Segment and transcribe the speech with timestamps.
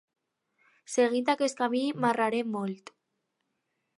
[0.93, 2.93] Seguint aquest camí marrarem molt.